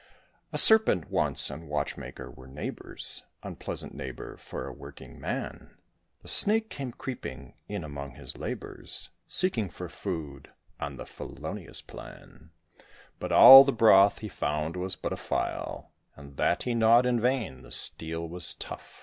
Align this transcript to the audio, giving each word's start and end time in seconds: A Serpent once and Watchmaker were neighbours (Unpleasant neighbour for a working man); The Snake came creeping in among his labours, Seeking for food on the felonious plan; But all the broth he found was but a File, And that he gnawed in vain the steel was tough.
A 0.51 0.57
Serpent 0.57 1.11
once 1.11 1.51
and 1.51 1.69
Watchmaker 1.69 2.31
were 2.31 2.47
neighbours 2.47 3.21
(Unpleasant 3.43 3.93
neighbour 3.93 4.35
for 4.35 4.65
a 4.65 4.73
working 4.73 5.19
man); 5.19 5.77
The 6.23 6.27
Snake 6.27 6.71
came 6.71 6.91
creeping 6.91 7.53
in 7.67 7.83
among 7.83 8.15
his 8.15 8.35
labours, 8.35 9.11
Seeking 9.27 9.69
for 9.69 9.89
food 9.89 10.49
on 10.79 10.97
the 10.97 11.05
felonious 11.05 11.83
plan; 11.83 12.49
But 13.19 13.31
all 13.31 13.63
the 13.63 13.71
broth 13.71 14.17
he 14.17 14.27
found 14.27 14.75
was 14.75 14.95
but 14.95 15.13
a 15.13 15.17
File, 15.17 15.91
And 16.15 16.35
that 16.37 16.63
he 16.63 16.73
gnawed 16.73 17.05
in 17.05 17.19
vain 17.19 17.61
the 17.61 17.69
steel 17.71 18.27
was 18.27 18.55
tough. 18.55 18.99